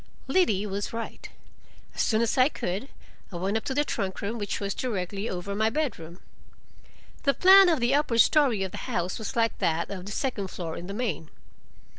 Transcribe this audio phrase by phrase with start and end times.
[0.25, 1.29] Liddy was right.
[1.93, 2.89] As soon as I could,
[3.31, 6.19] I went up to the trunk room, which was directly over my bedroom.
[7.21, 10.47] The plan of the upper story of the house was like that of the second
[10.47, 11.29] floor, in the main.